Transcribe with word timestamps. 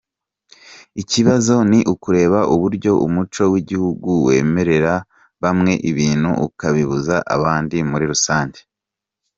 Ikibazo 1.01 1.55
ni 1.69 1.79
ukureba 1.93 2.39
uburyo 2.55 2.91
umuco 3.05 3.43
w’igihugu 3.53 4.09
wemerera 4.27 4.93
bamwe 5.43 5.73
ibintu 5.89 6.29
ukabibuza 6.47 7.15
abandi 7.35 7.77
muri 7.91 8.05
rusange. 8.13 8.61